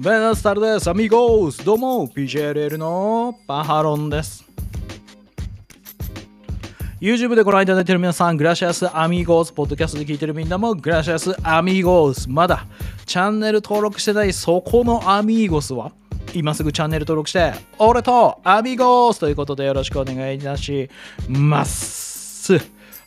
[0.00, 0.88] ベナスタルです。
[0.88, 1.64] アミゴース。
[1.64, 4.44] どうも、PJLL のパハロンです。
[7.00, 12.64] YouTube でご覧いただいている皆さん、グラシアスアミゴース、ポッドキャストで聞いているみんなも、グラシアスアミゴース、まだ
[13.06, 15.90] チャンネル登録してないそこのアミーゴスは、
[16.32, 20.88] 今すぐチャンネル登録して、俺とアミゴースということでよろしくお願いいたし
[21.28, 22.56] ます。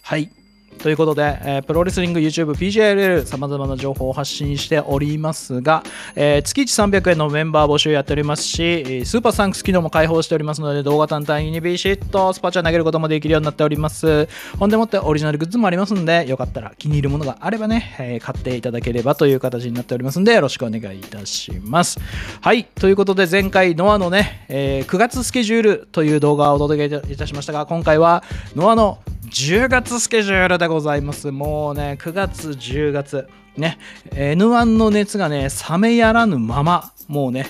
[0.02, 0.41] はい。
[0.82, 5.84] ということで、えープロレスリング YouTube、PJLL さまざまな情報を発信しておりますが、
[6.16, 14.27] えー月1 300円のメンバー募集やっておりますし、スーパーサンクス機能も開放しておりますので、動画単体にビシッとスパチャ投げることもできるようになっております。
[14.58, 22.00] ほんでもってオリジナルグッズもありますので、よかったら気に入るものがあればね、えー買っていただければという形になっておりますので、よろしくお願いいたします。
[22.41, 28.23] はい、ということで前回ノアのね、えー9月スケジュールという動画をお届けいたしましたが、今回は
[28.55, 29.00] ノアの
[29.31, 31.31] 10月スケジュールでございます。
[31.31, 33.77] もうね、9月、10月、ね、
[34.09, 37.47] N1 の熱がね、冷めやらぬまま、もうね、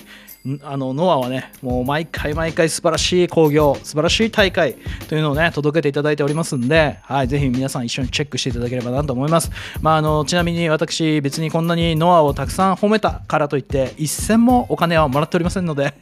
[0.62, 4.76] あのノアはね、もう毎回毎回素晴らしい興行、素晴らしい大会
[5.08, 9.50] というのをね、届けていただいておりますんで、はい、ぜひ皆さん一緒にチェックしていただければなと思います。
[9.80, 15.94] まあ、あのちなみに私、別にこんなにノアをたくさん褒めたからといって、一銭もお金はもらっておりませんので、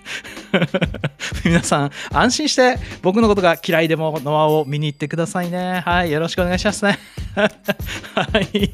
[1.45, 5.83] 皆さん安心して僕のことが嫌いでもノアを見に行ってくださいね。
[5.85, 6.99] はい、よろしくお願いしますね。
[7.35, 7.47] は
[8.41, 8.73] い。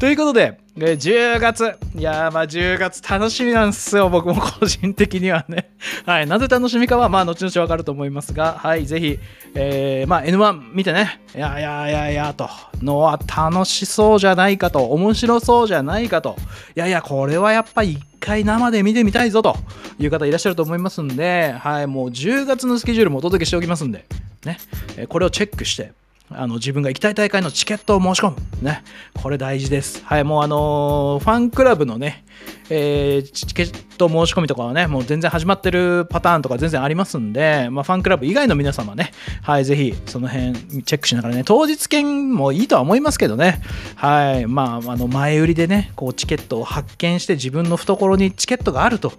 [0.00, 5.70] ということで、え10月、いやーまあ10月楽しみなんですよ、僕も個人的にはね。
[6.06, 9.18] はい、なぜ楽しみかはまあ後々わかると思いますが、はい、ぜひ、
[9.54, 12.48] えーまあ N1 見てね、いやいやいやいやと、
[12.80, 16.36] のは楽しそうじゃないかと、面白そうじゃないかと、
[16.76, 19.56] いやいや、これはやっぱり一回生で見てみたいぞと
[19.98, 24.04] いう方いらっしゃると思いますんで、はい、もう10月のスケジュールもお届けしておきますんで、
[24.44, 24.58] ね、
[24.96, 25.92] えこれをチェックして、
[26.30, 28.36] あの自分が行きたい大会のチケットを申し込む。
[28.62, 28.82] ね。
[29.14, 30.02] これ大事です。
[30.04, 30.24] はい。
[30.24, 32.24] もうあのーファンクラブのね、
[32.70, 39.10] えーチケット申し込みとかはね、もう全然始まってるパターンとか全然ありますんで、まあ、ファンクラブ以外の皆様ね、
[39.42, 40.52] はい、ぜひその辺
[40.84, 43.60] チェックしながらね、当日券もいいとは思いますけどね、
[43.96, 44.46] はい。
[44.46, 49.12] まあ、あの前売りでね、こうチケットを発見して自分の懐にチケットがあると、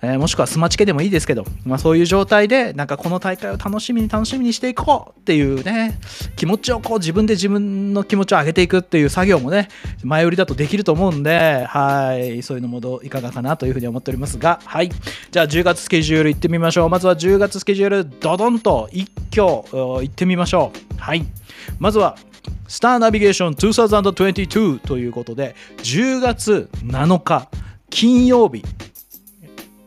[0.00, 5.98] えーもしくはスマチケでもいいですけど、まあ、そういう状態で、なんかこの大会を楽しみに楽しみにしていこうっていうね、
[6.36, 9.68] 気持ちをこう自分で自分の気持ちを上げていくっていう作業もね、
[10.02, 14.90] 前売りだとできると思うんで、はい、そういうのもどういかがかなというふうに思っておりますが、はい。
[15.30, 16.88] じゃあ10月スケジュール行ってみましょう。
[16.88, 21.00] まずは10月スケジュール、ドドンと一挙お行ってみましょう。
[21.00, 21.24] はい。
[21.78, 22.16] まずは、
[22.66, 27.48] スターナビゲーション2022ということで、10月7日、
[27.90, 28.64] 金曜日、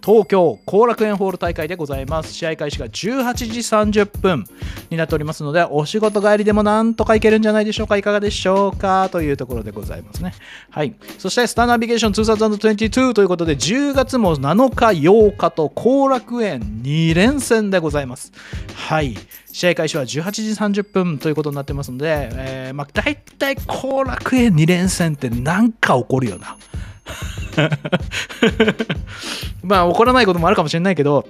[0.06, 2.32] 東京後楽園ホール大会でございます。
[2.32, 4.46] 試合開始が18時30分
[4.92, 9.10] になっておりますので、お仕事帰りでもなんとか行けるんじゃないでしょうか、いかがでしょうか？
[9.12, 10.36] というところでございますね。
[10.70, 10.94] はい。
[11.18, 18.32] そして、スターナビゲーション2022ということで、10月も7日、8日と後楽園2連戦でございます。
[18.76, 19.18] はい。
[19.52, 26.58] 試合開始は18時30分ということになってますので、えーまあ、大体後楽園2連戦ってなんか起こるよな。
[29.64, 31.28] まあ怒らないこともあるかもしれないけど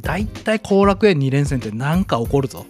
[0.00, 2.66] 大体後楽園2連戦って何か起こるぞ。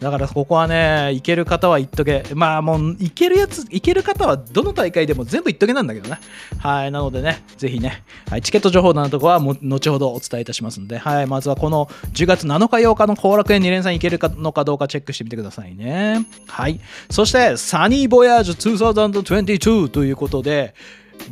[0.00, 2.24] だからここはね行ける方は行っとけ。
[2.34, 6.18] まあもう行けるやつ行ける方はどの大会でも全部行っとけなんだけどね。
[6.58, 16.26] はいなのでねぜひね、はい、チケット情報などとかはも後ほどお伝えいたしますので、はい、まずはこの10月7日8日の後楽園2連戦行けるのかどうかチェックしてみてくださいね。
[16.46, 20.74] はいそしてサニーボヤージュ2022ということで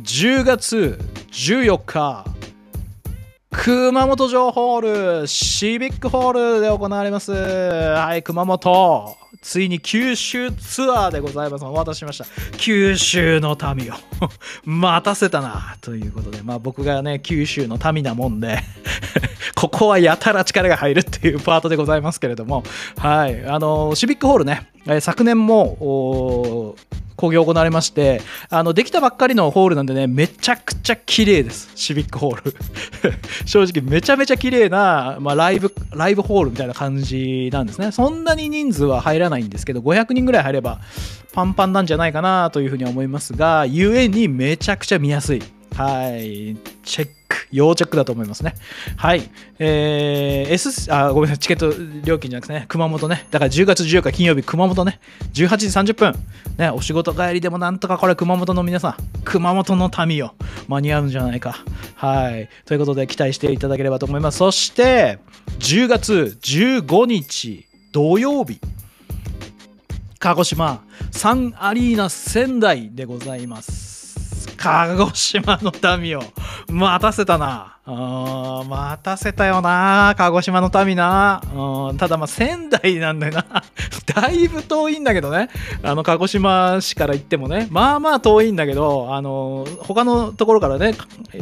[0.03, 0.99] 10月
[1.31, 2.25] 14日
[3.63, 7.31] 熊本城ホールシビックホールで行われます。
[7.33, 9.17] はい熊本。
[9.41, 11.65] ついに九州ツアーでございます。
[11.65, 12.25] お待たせしました。
[12.57, 13.95] 九州の民を。
[14.63, 15.75] 待たせたな。
[15.81, 18.59] ということでまあ僕がね九州の民なもんで
[19.55, 22.63] ここはやたら力が入るっていうパートでございますけれども。
[22.97, 31.71] はいあのシビックホールねえ昨年もおー興行われましてあのできたばっかりのホールなんでねめちゃくちゃ綺麗です。
[31.75, 32.53] シビックホール。
[33.45, 37.91] 正直めちゃめちゃ綺麗な、まあ、ライブライブホールみたいな感じなんですね。
[37.91, 40.79] そんなに人数は入らないんですけど500人ぐらい入れば
[41.33, 45.41] パンパンなんじゃないかなというふうに思いますがゆえにめちゃくちゃ見やすい。
[45.75, 46.55] はい。
[46.83, 47.16] チェッ
[47.51, 48.55] 要チェックだと思いますね。
[48.97, 49.29] はい。
[49.59, 51.73] えー、S、あ、ごめんなさい、チケット
[52.05, 53.27] 料金じゃなくてね、熊本ね。
[53.31, 54.99] だから10月14日金曜日、熊本ね、
[55.33, 56.13] 18時30分。
[56.57, 60.33] ね、お仕事帰りでもなんとかこれ熊本の皆さん、熊本の民よ、
[60.67, 61.63] 間に合うんじゃないか。
[61.95, 62.49] はい。
[62.65, 64.39] ということで期待していただければと思います。
[64.39, 65.19] そして、
[65.59, 68.59] 10月15日土曜日、
[70.19, 73.96] 鹿児島サンアリーナ仙台でございます。
[74.57, 76.23] 鹿児島の民を
[76.69, 77.77] 待たせたな。
[77.85, 80.13] あ待たせたよな。
[80.17, 81.41] 鹿児島の民な。
[81.97, 83.45] ただまあ仙台なんだよな。
[84.13, 85.49] だいぶ遠いんだけどね。
[85.83, 87.67] あの鹿児島市から行ってもね。
[87.69, 90.95] まあまあ遠いんだけど、あの他のところからね、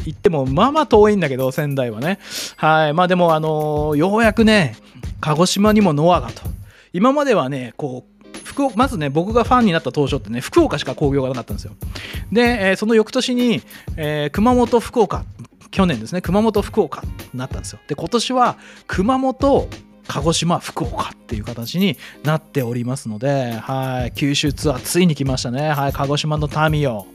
[0.06, 2.20] 行ってもまあまあ遠いんだけど、仙台はね。
[2.58, 2.94] はい。
[2.94, 4.76] まあでもあのようやくね、
[5.22, 6.42] 鹿児島にもノアがと。
[6.94, 8.15] 今まではね、こう、
[8.46, 11.74] 福まずね僕がファンになった当初ってね福岡しか興行がなかったんですよ。
[12.32, 13.62] で、え、その翌年に、
[13.98, 15.26] え、熊本福岡
[15.72, 17.02] 去年ですね熊本福岡
[17.34, 17.80] になったんですよ。
[17.88, 18.58] で今年は
[18.88, 19.68] 熊本
[20.08, 27.08] 鹿児島福岡っていう形になっておりますので、はい、九州ツアーついに来ましたね、はい、鹿児島の民を、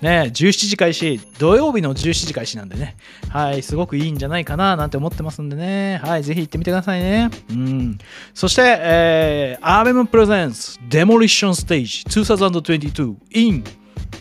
[0.00, 2.96] ね、17時開始土曜日の17時開始なんでね、
[3.28, 7.98] はい、すごくいいんじゃないかななんて思ってますんでね、はい、ぜひ行ってみてくださいね、うん、
[8.34, 13.64] そして、えー、アーベムプレゼンスデモリッションステージ2022 in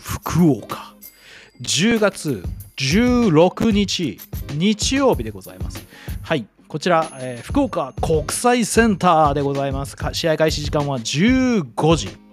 [0.01, 0.95] 福岡
[1.62, 2.44] 10月
[2.77, 4.19] 16日
[4.53, 5.85] 日曜日でございます。
[6.21, 6.45] はい。
[6.68, 9.96] こちら、えー、福岡国際センターでございます。
[10.12, 12.28] 試合開始時間は15時。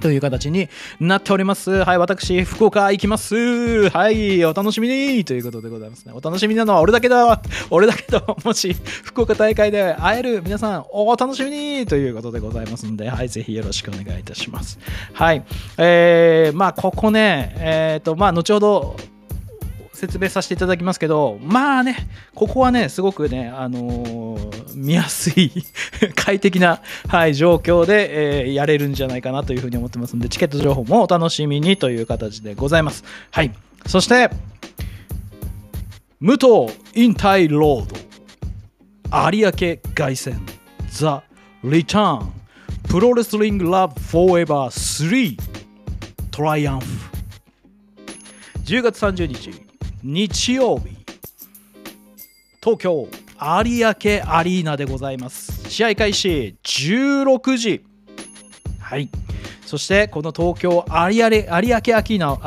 [0.00, 0.68] という形に
[1.00, 1.70] なっております。
[1.70, 3.90] はい、私、福岡行きます。
[3.90, 6.12] はい、お楽しみにということでございますね。
[6.14, 8.74] お楽しみなのは俺だけだ俺だけど、もし
[9.04, 14.78] 福岡大会で会える皆さん、お楽しみにということでございますので、はい、ぜひよろしくお願いいたします。
[15.12, 15.44] はい、
[15.76, 18.96] えー、まあ、ここね、えっ、ー、と、まあ、後ほど、
[19.96, 21.96] 説明させていただきますけど、まあね、
[22.34, 25.50] ここはね、すごくね、あのー、見やすい
[26.14, 33.04] 快適な、はい、状況で、えー、やれるんじゃないかなというふうに思ってますので、チケット情報もお楽しみにという形でございます。
[33.30, 33.52] はい。
[33.86, 34.30] そして、
[36.20, 39.52] 武藤引退ロード、有明
[39.94, 40.38] 凱旋、
[40.90, 41.22] ザ・
[41.64, 42.32] リターン、
[42.88, 45.38] プロレスリングラブフォーエバー3、
[46.30, 46.86] トライアンフ。
[48.64, 49.65] 10月30日、
[50.02, 50.96] 日曜日
[52.62, 53.08] 東京有
[53.38, 55.70] 明アリーナでございます。
[55.70, 57.84] 試合開始16時
[58.80, 59.08] はい。
[59.64, 62.38] そしてこの東京有明有明アキーナ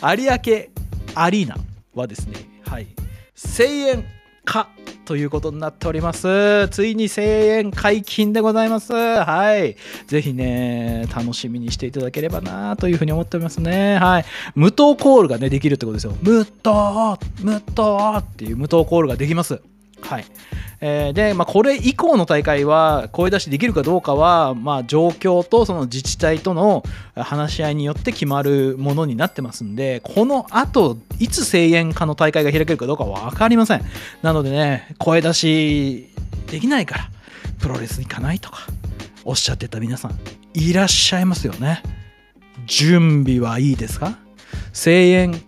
[0.00, 0.66] 有明
[1.14, 1.56] アリーナ
[1.94, 2.36] はですね
[2.66, 2.86] はい。
[3.34, 4.04] 声援
[4.44, 4.68] か
[5.04, 6.68] ということになっております。
[6.70, 8.92] ついに声援解禁でございます。
[8.92, 9.76] はい。
[10.06, 13.98] ぜひね、楽しみにしていただければなというふうに思っておりますね。
[13.98, 14.24] はい。
[14.54, 16.16] 無糖コールがね、できるってことですよ。
[16.22, 19.60] 無糖無糖っていう無糖コールができます。
[20.00, 20.24] はい。
[20.80, 26.82] えー、で、まあ、これ以降の大会は声出しできるかどうかは、まあ、状況とその自治体との
[27.14, 33.82] 話し合いによって決まるものになってますんで、この後、いつ声援化の大会が開けるかどうかは分かりません。
[34.22, 36.10] なのでね、声出し
[36.50, 37.10] できないから、
[37.60, 38.66] プロレス行かないとか、
[39.24, 40.18] おっしゃってた皆さん、
[40.52, 41.82] いらっしゃいますよね。
[42.66, 44.18] 準備はいいですか？
[44.72, 45.42] 声援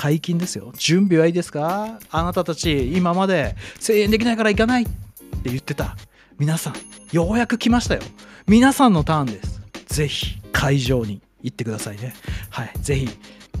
[0.00, 0.72] 解禁ですよ。
[0.76, 1.98] 準備はいいですか？
[2.10, 4.92] あなたたち、今まで声援できないから行かないって
[5.46, 5.96] 言ってた。
[6.38, 6.74] 皆さん、
[7.10, 8.02] ようやく来ましたよ。
[8.46, 9.60] 皆さんのターンです。
[9.88, 12.14] ぜひ、会場に行ってくださいね。
[12.48, 12.72] はい。
[12.80, 13.08] ぜひ、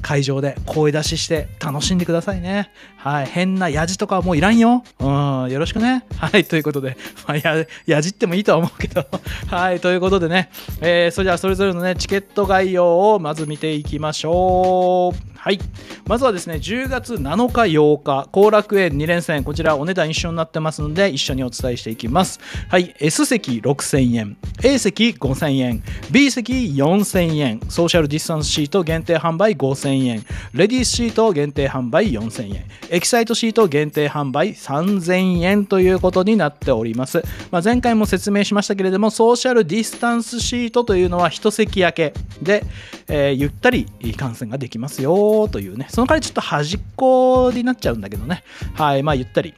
[0.02, 2.70] 会場で声出しして楽しんでくださいね。
[2.96, 3.26] はい。
[3.26, 4.82] 変なやじとかはもういらんよ。
[4.98, 5.50] うん。
[5.50, 6.04] よろしくね。
[6.16, 6.44] はい。
[6.44, 6.96] ということで、
[7.26, 9.06] まあ、や、やじってもいいとは思うけど。
[9.48, 9.80] はい。
[9.80, 10.50] ということでね、
[10.80, 15.28] えー、それではそれぞれのね、チケット概要をまず見ていきましょう。
[15.38, 15.60] はい。
[16.06, 22.40] まずはですね、10月7日、8日、後楽園2連戦、こちらお値段一緒になってますので、一緒にお伝えしていきます。
[22.68, 22.94] はい。
[22.98, 30.24] S 席6000円、A 席5000円、B 席4000円、ソーシャルディスタンスシート限定販売5000円、4000円。
[30.52, 37.22] レディースシート限定販売4000円、エキサイトシート限定販売3000円ということになっております。
[37.50, 42.14] まあ、前回も説明しましたけれども、ソーシャルディスタンスシートというのは一席空け。
[42.42, 42.64] で、
[43.08, 48.42] えー、ゆったり観戦ができますよというね、その代わりちょっと端っこになっちゃうんだけどね、
[48.74, 49.54] はい、まあゆったり。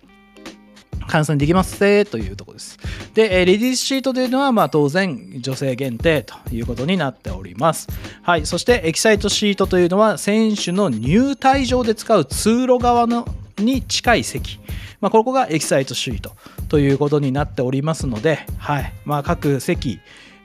[1.06, 2.78] 換算できますぜというところです。
[3.14, 7.88] で、レディースシートというのは、まあ、当然女性限定ということになっております。
[8.22, 8.46] はい。
[8.46, 13.26] そして、エキサイトシートというのは、選手の入退場で使う通路側の
[13.58, 14.58] に近い席。
[15.00, 16.32] まあ、ここがエキサイトシート
[16.68, 18.92] ということになっておりますので、はい。
[19.04, 19.98] まあ、各席、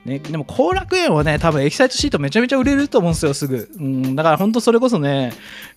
[0.06, 3.68] ね、でも後楽園はね、多分エキサイトシートめちゃめちゃ売れると思うんですよ、すぐ。
[3.78, 5.32] うん、だから本当それこそね、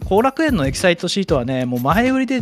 [0.05, 2.41] 後楽園のエキサイトシートはね、もう前売りで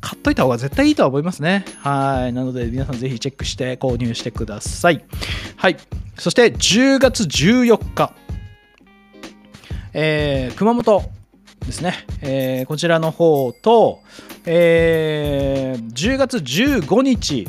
[0.00, 1.64] 買っといた方が絶対いいとは思いますね。
[1.78, 2.32] はい。
[2.32, 5.04] なので皆さんぜひチェックして購入してください。
[5.56, 5.76] はい。
[6.18, 8.14] そして10月14日、
[9.92, 11.02] えー、熊本
[11.66, 14.00] ですね、えー、こちらの方と、
[14.46, 17.46] えー、10月15日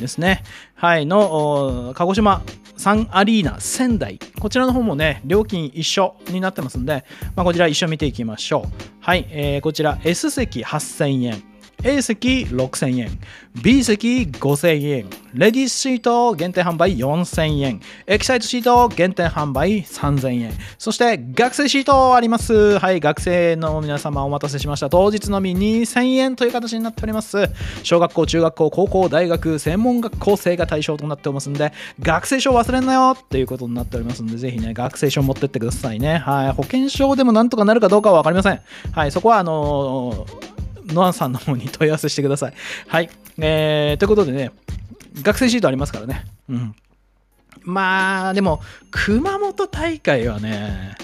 [0.00, 0.42] ですね、
[0.74, 2.42] はい、の鹿児島
[2.76, 4.18] サンアリーナ仙台。
[4.40, 7.04] こちらの方もね、料金一緒になってますんで、
[7.36, 8.82] まあ、こちら一緒見ていきましょう。
[9.00, 11.51] はい、えー、こちら S 席8000円。
[11.84, 13.18] A 席6000円、
[13.60, 22.78] B 席5000円、レディースシート限定販売4000円、エキサイトシート限定販売3000円、そして学生シートあります。
[22.78, 24.88] はい、学生の皆様お待たせしました。
[24.88, 27.50] 当日のみ2000円という形になっております。
[27.82, 36.18] 小学校、中学校、高校、大学、専門学校生が対象となっておりますんで、学生証忘れんなよっていうことになっておりますんで、ぜひね、学生証持ってってくださいね。
[36.18, 38.60] はい、保険証でもなんとかなるかどうかは分かりません。
[38.92, 40.51] はい、そこはあのー
[40.92, 42.54] ノアさんの方に問い合わせしてください。
[42.86, 43.10] はい。
[43.38, 44.52] えー、ということでね、
[45.22, 46.24] 学生シートありますからね。
[46.48, 46.74] うん。
[47.64, 50.96] まあ、でも、熊本大会はね、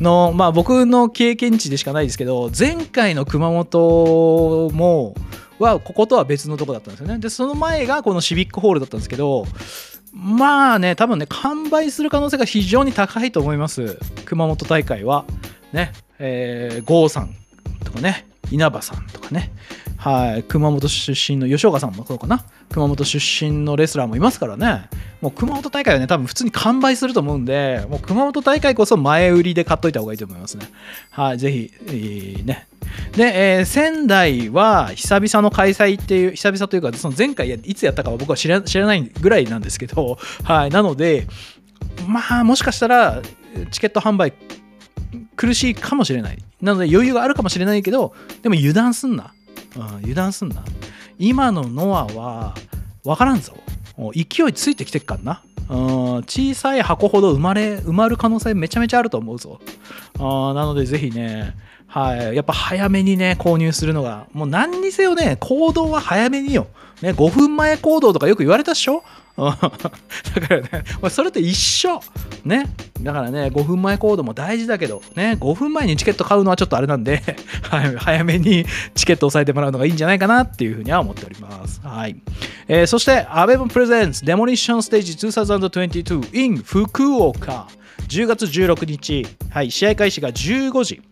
[0.00, 5.14] の、まあ僕の経験値でしかないですけど、前回の熊本も、
[5.58, 7.18] は、こことは別のとこだったんですよね。
[7.18, 9.44] で、その前がこのシビックホールだったんですけど、
[10.12, 13.98] まあね、多分ね、完売する可能性が非常に高いと思います。
[14.24, 15.24] 熊本大会は。
[15.72, 17.34] ね、えー、郷さん
[17.84, 19.52] とかね、稲葉さんとかね、
[19.96, 22.44] はい、熊本出身の吉岡さんもそうかな。
[22.70, 24.88] 熊本出身のレスラーもいますからね。
[25.20, 30.66] もう熊本大会はね多分普通に完売すると思うんでもう熊本大会こそ前売りで買っといた方がいいと思いますね。
[31.10, 31.38] はい。
[31.38, 32.66] ぜひ、えー、ね。
[33.12, 40.70] で、えー、仙台は久々の開催っていう久々というかその前回いつやったかは僕は知ら知らないぐらいなんですけどはい。
[40.70, 41.26] なので
[42.06, 43.20] まあもしかしたら
[43.70, 44.32] チケット販売
[45.40, 46.38] 苦しいかもしれない。
[46.60, 49.32] なので余裕があるかもしれないけど、でも油断すんな。
[49.74, 50.62] うん、油断すんな。
[51.18, 52.54] 今のノアは
[53.04, 53.54] 分からんぞ。
[54.14, 55.42] 勢いついてきてっからな。
[55.70, 59.60] うん、小さい箱ほど生まれ埋まる可能性めちゃめちゃあると思うぞ。
[60.18, 61.54] あなのでぜひね、
[61.86, 66.66] はい、やっぱ早めにね、購入するのが、もう何にせよね、行動は早めによ。
[67.00, 69.02] ね、5分前行動とかよく言われたっしょ
[69.40, 70.68] だからね、
[71.10, 72.00] それと一緒。
[72.44, 72.66] ね。
[73.00, 77.22] だからね、5分前行動も大事だけど、ね、5分前にチケット買うのはちょっとあれなんで、
[77.98, 81.80] 早めにチケット押さえてもらうのがいいんじゃないかなっていうふうには思っております。
[81.82, 82.16] はい。
[82.68, 87.66] えー、そして、アベブプレゼンツデモリッションステージ2022 in 福岡。
[88.08, 91.02] 10月16日、はい、試合開始が15時。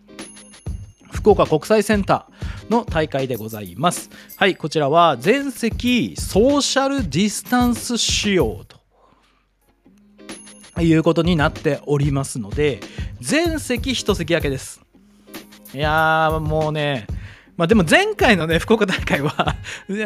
[1.11, 2.28] 福岡国際センター
[2.69, 4.09] の大会でございます。
[4.37, 8.79] はい、こちらは全席ソーシャルディスタンス仕様と
[10.81, 12.79] いうことになっておりますので、
[13.19, 14.81] 全席1席空けです。
[15.73, 17.05] いやー、もうね、
[17.59, 19.55] まあでも前回のね、福岡大会は あ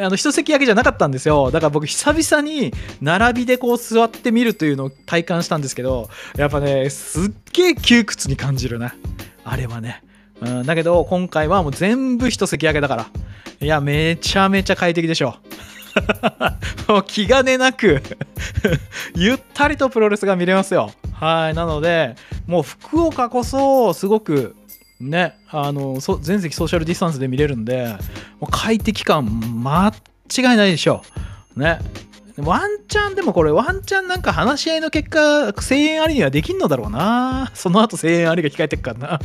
[0.10, 1.52] の、一席空けじゃなかったんですよ。
[1.52, 8.96] だから僕、久々に並びでこう座ってみるというのを体感したんですけど、やっぱね、すっげえ窮屈に感じるな。
[9.46, 10.02] あれはね。
[10.42, 13.08] うん、だけど、今回はもう全部一席上げだから。
[13.62, 15.36] いや、めちゃめちゃ快適でしょ。
[16.88, 18.02] もう気兼ねなく
[19.16, 20.92] ゆったりとプロレスが見れますよ。
[21.14, 21.54] はい。
[21.54, 22.16] なので、
[22.48, 24.56] もう福岡こそ、すごく、
[25.00, 27.88] ね、あの、全席ソーシャルディスタンスで見れるんで、
[28.40, 29.94] もう快適感、間
[30.36, 31.04] 違いないでしょ
[31.56, 31.60] う。
[31.60, 31.80] ね。
[32.38, 37.52] ワンチャンでもこれワンチャンなんか話し合いの結果声援ありにはできんのだろうな。
[37.54, 39.20] その後声援ありが控えてっからな。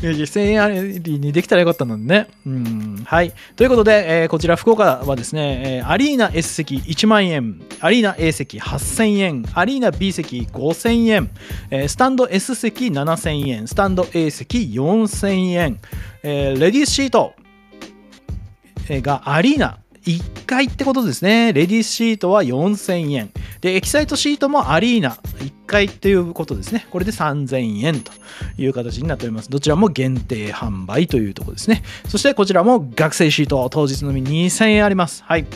[0.32, 2.28] 声援ありにできたらよかったのにね。
[2.46, 3.32] うんはい。
[3.56, 11.30] ということで、えー、こちら福岡はですね、えー、アリーナ S 席1万円アリーナ A 席8000円アリーナ B 席5000円、
[11.70, 15.80] えー、スタンド S 席7000円スタンド A 席4000円、
[16.22, 17.34] え、レディースシート
[18.88, 21.52] がアリーナ1回ってことですね。
[21.52, 23.32] レディースシートは4000円。
[23.60, 26.86] で、エキサイトシートもアリーナ1回っていうことですね。
[26.90, 28.12] これで3000円と
[28.56, 29.50] いう形になっております。
[29.50, 31.82] どちらも限定販売というところですね。
[32.08, 35.24] そしてこちらも学生シート、当日のみ2000円あります。
[35.24, 35.46] はい。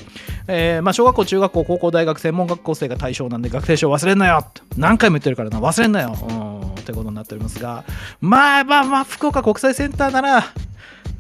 [0.49, 4.45] えー、まあ、小学校、中学校、高校、大学、専門学校生が対象なんで学生証忘れんなよ
[4.77, 7.85] 何回も言ってるからな、忘れんなようん、ということになっておりますが、
[8.21, 10.45] まあまあまあ、福岡国際センターなら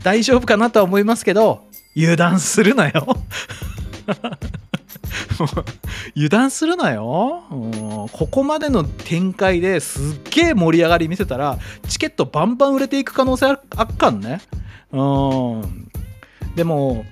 [0.03, 1.70] 大丈夫かなとは思いますけど、
[2.01, 3.19] 油断するなよ。
[6.17, 7.43] 油断するなよ、
[8.13, 14.41] ここまでの展開ですっげえ盛り上がり見せたらチケットバンバン売れていく可能性あっかんね。
[14.93, 15.91] うん。
[16.57, 17.05] でも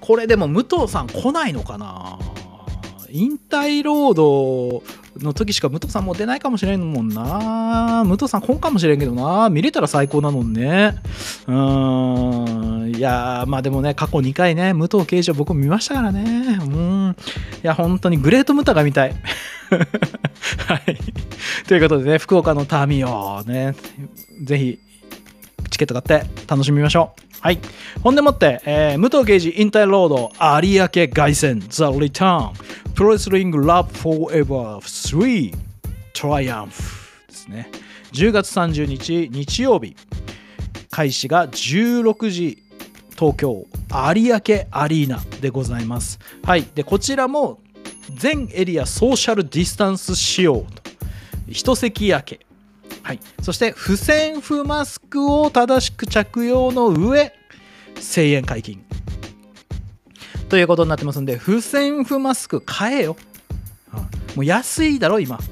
[0.00, 2.18] これでも武藤さん来ないのかな。
[3.10, 4.82] 引退ロード
[5.20, 8.04] の時しか武藤さんも出ないかもしれんもんな。
[8.04, 9.48] 武藤さん来んかもしれんけどな。
[9.50, 10.94] 見れたら最高なのにね。
[11.46, 12.94] うーん。
[12.96, 16.58] いやまあでもね、過去2回ね、武藤刑事を僕も見ましたからね。
[16.60, 17.16] うん。
[17.62, 19.14] いや、本当にグレートムタが見たい。
[20.66, 20.98] はい。
[21.66, 23.74] ということでね、福岡のターミーをね、
[24.42, 24.78] ぜひ、
[25.70, 27.27] チケット買って楽しみましょう。
[27.40, 27.60] はい。
[28.02, 32.52] ほんでもって、えー武藤刑事引退ロード有明凱旋 The Return
[32.94, 35.54] プロレスリング Love Forever 3
[36.14, 36.68] Triumph
[37.28, 37.70] ですね。
[38.12, 39.94] 10月30日日曜日
[40.90, 42.62] 開始が16時
[43.16, 46.18] 東京有明アリーナでございます。
[46.42, 46.66] はい。
[46.74, 47.60] で、こちらも
[48.16, 50.82] 全エリアソーシャルディスタンス仕様と
[51.46, 52.46] 一席焼け
[53.02, 57.32] はい、そして不織布マスクを正しく着用の上
[57.96, 58.84] 1000円解禁。
[60.48, 63.16] ということになってますんで不織布マスク買えよ、
[63.92, 64.00] うん。
[64.00, 64.06] も
[64.38, 65.38] う安いだろ今。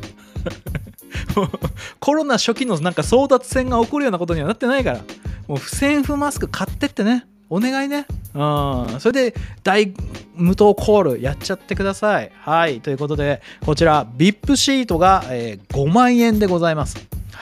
[2.00, 5.00] コロナ初期のなんか争奪戦が起こるようなことにはなってないから。
[5.48, 7.26] もう不織布マスク買ってってね。
[7.48, 8.06] お願いね。
[8.34, 9.00] うん。
[9.00, 9.92] それで大
[10.34, 12.32] 無糖コールやっちゃってください。
[12.40, 12.80] はい。
[12.80, 16.96] ということでこちら VIP シートが、え5万円でございます。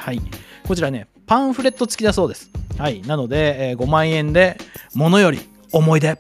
[0.05, 0.21] はい。
[0.69, 2.51] こちらね、パンフレット付きだそうです。
[2.77, 3.01] はい。
[3.01, 4.59] なので、えー5万円で、
[4.95, 5.41] ものより
[5.73, 6.19] 思い出、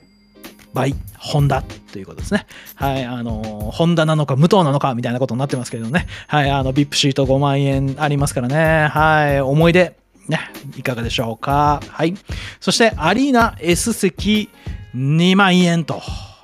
[0.72, 1.60] by ホンダ
[1.92, 2.46] ということですね。
[2.76, 3.04] はい。
[3.04, 6.06] あのーホンダなのか、無糖なのか、みたいなことになってますけどね。
[6.28, 6.50] はい。
[6.50, 8.88] あの、VIP シート5万円ありますからね。
[8.88, 9.40] はい。
[9.42, 9.94] 思い出、
[10.28, 10.40] ね。
[10.78, 11.82] いかがでしょうか。
[11.86, 12.14] はい。
[12.60, 14.48] そして、アリーナ S 席
[14.96, 16.00] 2万円と。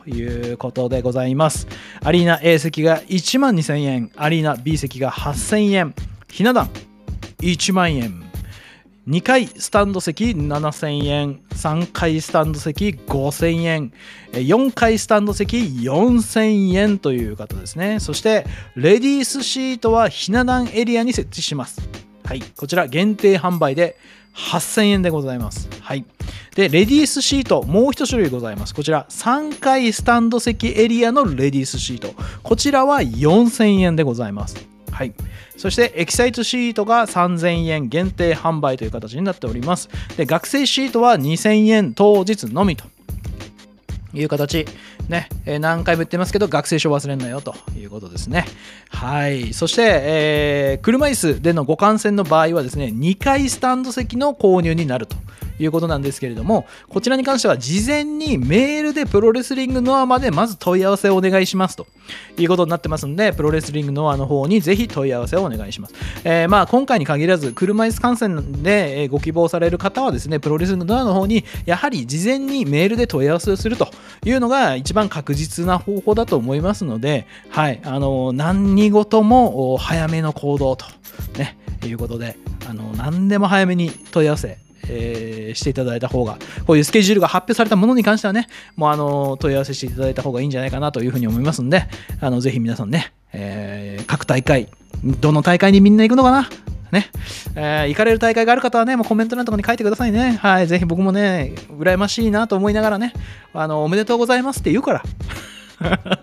[0.07, 1.69] いうことでございます。
[2.03, 5.95] アリーナ A 席が1万2000円、アリーナ B 席が8000円、
[6.29, 6.69] ひな壇
[7.41, 8.31] 1万円。
[9.09, 11.41] 2階スタンド席7000円。
[11.51, 13.93] 3階スタンド席5000円。
[14.33, 17.99] 4階スタンド席4000円という方ですね。
[17.99, 21.81] そしてレディースシートはひな壇エリアに設置します。
[22.25, 22.43] はい。
[22.57, 23.97] こちら限定販売で
[24.37, 25.69] 8000円でございます。
[25.81, 26.05] はい。
[26.55, 28.75] でレディースシートもう一種類ございます。
[28.75, 32.15] こちら3階スタンド席エリアのレディースシート。
[32.43, 34.70] こちらは4000円でございます。
[35.01, 35.15] はい。
[35.57, 39.89] そしてエキサイトシートが3000円限定販売という形になっております。
[40.19, 42.85] で学生シートは2000円当日のみと。
[44.13, 44.67] いう形。
[45.09, 48.45] ね、えー何回も言ってますけど学生証忘れんなよということですね。
[48.91, 49.55] はい。
[49.55, 55.17] そして、えー車椅子でのご観戦の場合はですね2階スタンド席の購入になると。
[55.61, 61.87] いうことなんですけれどもこちらに関しては事前にメールでプロレスリングノアまでまず問い合わせをお願いしますと
[62.39, 65.95] いうことになってますんでプロレスリングノアの方にぜひ問い合わせをお願いします、
[66.25, 73.89] えーまあ今回に限らず車椅子観戦でご希望される方はですねプロレスリングノアの方にやはり事前にメールで問い合わせをすると
[74.25, 80.87] いうのが一番確実な方法だと思いますのではいあの何事も早めの行動と
[81.37, 82.37] ねいうことで
[82.69, 91.89] あの何でも早めに問い合わせえーしていただいた方がこういうスケジュールが発表されたものに関してはねもうあの問い合わせしていただいた方がいいんじゃないかなというふうに思いますんで
[92.21, 94.69] あのぜひ皆さんね、えー各大会
[95.05, 96.49] どの大会にみんな行くのかな
[96.91, 97.09] ね、
[97.55, 100.39] えー行かれる大会がある方はね、もうコメント欄とかに書いてくださいね。
[100.43, 103.13] はい、ぜひ僕もね、羨ましいなと思いながらね、
[103.55, 105.03] あの、おめでとうございますって言うから。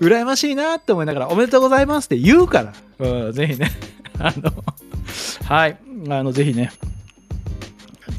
[0.00, 3.70] 羨ましいなって思いながら、おめでとうございますって言うから、うん、ぜひね、
[4.18, 4.52] あの、
[5.44, 5.76] はい、
[6.08, 6.70] あの、ぜひね、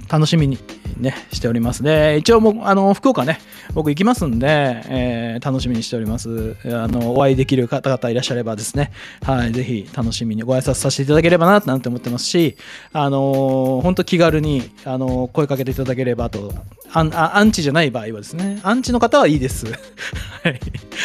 [0.09, 0.57] 楽しみに
[0.97, 1.83] ね、しております。
[1.83, 3.39] で、一応もう、あの、福岡ね、
[3.73, 4.47] 僕行きますんで、
[4.87, 6.55] えー楽しみにしております。
[6.65, 8.91] あの、お会いできる方々いらっしゃればですね、
[9.23, 12.57] はい、ぜひ楽しみにご挨拶させていただければな、なんて思ってますし、
[12.93, 16.53] あの、本当気軽に、あの、声かけていただければと、
[16.93, 19.65] アンあアンチじゃない場合はですね、アンチの方はいいです。
[20.43, 20.59] はい。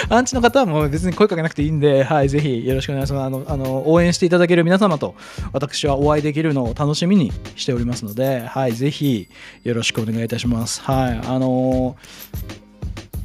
[0.08, 3.24] アンチの方はもう別に声かけなくていいんで、はい、ぜひよろしくお願いします。
[3.24, 5.14] あの、あの応援していただける皆様と、
[5.52, 9.28] 私はお会いできるのを楽しみにしておりますので、はい、ぜひ
[9.64, 10.80] よろしくお願いいたします。
[10.82, 11.96] はい、あの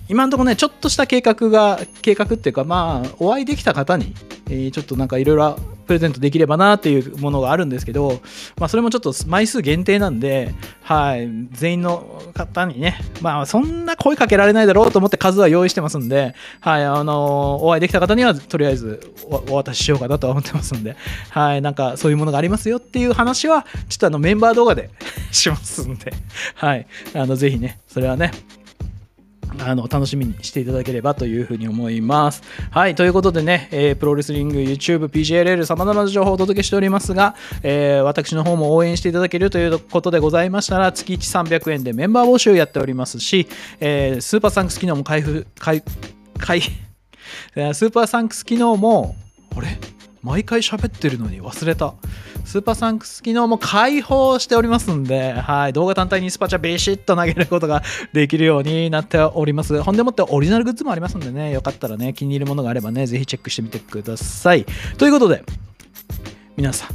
[0.07, 4.13] 今のところね、ちょっとした計画が、計画っていうか、まあ、お会いできた方に、
[4.49, 8.21] えーちょっとなんかいろいろプレゼントできればなっていうものがあるんですけど、
[8.57, 20.95] まあ、それもちょっと枚数限定なんで、はい、全員の方にね、まあ、そんな声かけられないだろうと思って数は用意してますんで、はい、あのお会いできた方には、とりあえずおお渡ししようかなとは思ってますんで、
[21.29, 24.89] はい、なんかそういうものがありますよっていう話は、ちょっとあのメンバー動画で
[25.31, 26.13] しますんで、
[26.55, 28.31] はい、あのぜひね、それはね、
[29.59, 32.41] あの楽しみにしていただければというふうに思います。
[32.71, 43.47] はい、ということでね、えープロレスリング、YouTube、PGLL、さまざまな情報をお届けしておりますが、えー私の方も応援していただけるということでございましたら、月1300円でメンバー募集やっておりますし、
[43.79, 45.83] えースーパーサンクス機能も開封、開、
[46.37, 49.15] 開、スーパーサンクス機能も、
[49.55, 49.77] あれ？
[50.21, 51.93] 毎回喋ってるのに忘れた。
[52.45, 59.81] スーパーサンクス機能も開放しておりますんで、はい、動画単体にスパチャビシッと投げることができるようになっております。
[59.81, 64.65] ほんでもってオリジナルグッズもありますんでね、よかったらね、気に入るものがあればね、ぜひチェックしてみてください。
[64.97, 65.43] ということで、
[66.55, 66.89] 皆さん、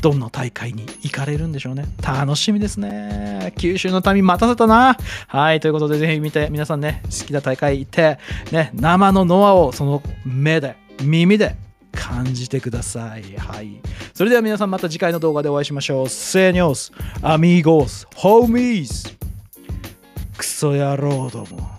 [0.00, 1.86] どんな大会に行かれるんでしょうね。
[2.02, 3.52] 楽しみですね。
[3.58, 4.96] 九州の民待たせたな。
[5.26, 8.18] はい、ということでぜひ見て、皆さんね、好きな大会行って、
[8.52, 11.56] ね、生のノアをその目で、耳で
[11.94, 13.22] 感じてください。
[13.36, 13.80] はい。
[14.12, 16.08] それでは皆さんまた次回の動画でお会いしましょう。
[16.08, 19.16] セニョス、アミーゴス、ホーミーズ、
[20.36, 21.70] クソ野郎ども。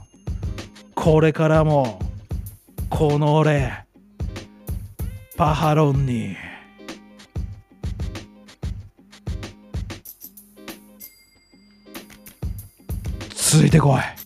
[0.95, 1.99] これからも、
[2.89, 3.85] この俺、
[5.35, 6.35] パハロンに。
[13.35, 14.24] ついてこい。